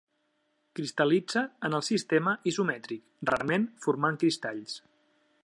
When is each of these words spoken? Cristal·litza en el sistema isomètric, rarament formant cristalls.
Cristal·litza 0.77 1.43
en 1.69 1.77
el 1.81 1.85
sistema 1.89 2.33
isomètric, 2.53 3.05
rarament 3.33 3.69
formant 3.87 4.19
cristalls. 4.27 4.81